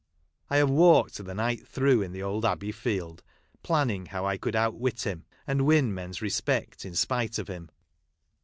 [0.49, 3.21] I have walked the, night through, in the old abbey field,
[3.61, 7.69] planning how I could oufc wit him, and Aviu men's respect in spite of him.